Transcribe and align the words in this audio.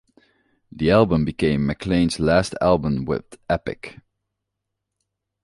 The 0.71 0.89
album 0.89 1.25
became 1.25 1.67
McClain's 1.67 2.19
last 2.19 2.55
album 2.59 3.05
with 3.05 3.37
Epic. 3.47 3.99